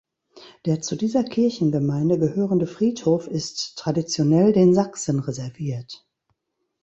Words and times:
Der 0.65 0.81
zu 0.81 0.95
dieser 0.95 1.23
Kirchengemeinde 1.23 2.17
gehörende 2.17 2.65
Friedhof 2.65 3.27
ist 3.27 3.77
traditionell 3.77 4.51
den 4.51 4.73
Sachsen 4.73 5.19
reserviert. 5.19 6.07